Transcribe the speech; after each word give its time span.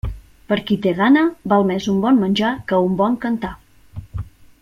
Per 0.51 0.55
qui 0.69 0.77
té 0.85 0.93
gana, 0.99 1.25
val 1.53 1.67
més 1.73 1.89
un 1.93 2.01
bon 2.07 2.17
menjar 2.23 2.55
que 2.71 2.81
un 2.89 2.99
bon 3.03 3.21
cantar. 3.27 3.55